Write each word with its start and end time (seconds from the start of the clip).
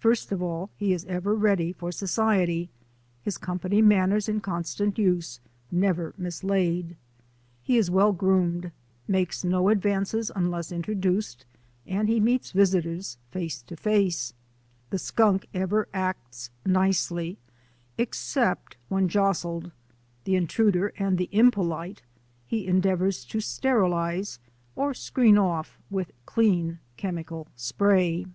First 0.00 0.32
of 0.32 0.42
all, 0.42 0.70
he 0.74 0.92
is 0.92 1.04
ever 1.04 1.32
ready 1.32 1.72
for 1.72 1.92
society, 1.92 2.70
his 3.22 3.38
company 3.38 3.80
manners 3.80 4.28
in 4.28 4.40
constant 4.40 4.98
use— 4.98 5.38
never 5.86 6.12
mislaid; 6.18 6.96
he 7.62 7.76
is 7.78 7.88
well 7.88 8.10
groomed; 8.10 8.72
makes 9.06 9.44
no 9.44 9.68
advances 9.68 10.28
unless 10.34 10.72
introduced; 10.72 11.46
and 11.86 12.08
he 12.08 12.18
meets 12.18 12.50
visitors 12.50 13.16
face 13.30 13.62
to 13.62 13.76
face. 13.76 14.34
The 14.90 14.98
skunk 14.98 15.46
CENSORED 15.52 15.86
NATURAL 15.94 16.08
HISTORY 16.08 16.52
NEWS 16.66 16.74
217 17.08 17.18
ever 17.22 17.28
acts 17.28 17.38
nicely 17.38 17.38
except 17.96 18.76
when 18.88 19.08
jostled; 19.08 19.70
the 20.24 20.34
intruder 20.34 20.92
and 20.98 21.16
the 21.16 21.28
impolite 21.30 22.02
he 22.44 22.66
endeavours 22.66 23.24
to 23.26 23.38
sterilize 23.38 24.40
or 24.74 24.92
screen 24.94 25.38
off 25.38 25.78
with 25.88 26.10
clean 26.26 26.80
chemical 26.96 27.46
spray. 27.54 28.26